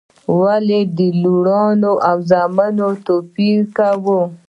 ولي 0.39 0.81
د 0.97 0.99
لوڼو 1.21 1.93
او 2.09 2.17
زامنو 2.29 2.89
توپیر 3.05 3.59
وکو؟ 3.69 4.19